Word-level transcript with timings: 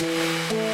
Música 0.00 0.73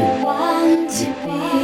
you 0.00 0.24
want 0.24 0.90
to 0.90 1.04
be. 1.26 1.59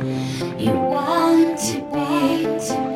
You 0.00 0.72
want 0.72 1.58
to 1.58 1.80
be, 1.92 2.44
to. 2.68 2.89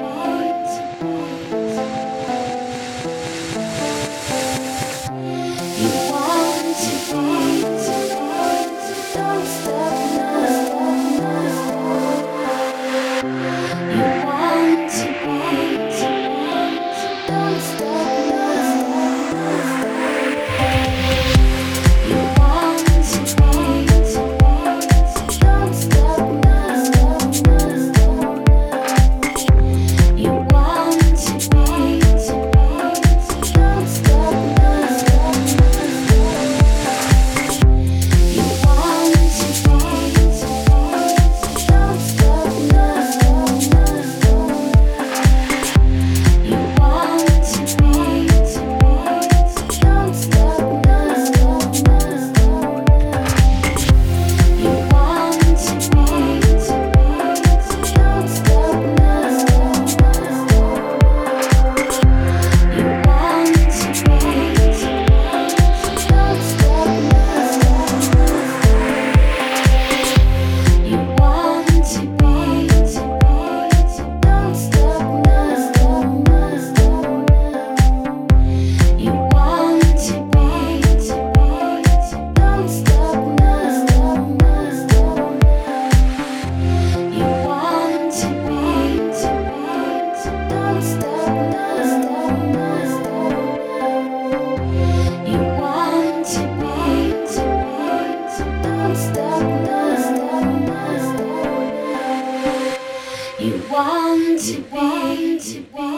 to 105.55 105.61
be. 105.61 105.94